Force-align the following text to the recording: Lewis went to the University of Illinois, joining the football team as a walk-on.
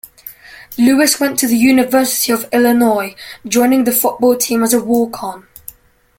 Lewis 0.79 1.19
went 1.19 1.37
to 1.37 1.45
the 1.47 1.55
University 1.55 2.31
of 2.33 2.49
Illinois, 2.51 3.13
joining 3.47 3.83
the 3.83 3.91
football 3.91 4.35
team 4.35 4.63
as 4.63 4.73
a 4.73 4.83
walk-on. 4.83 5.45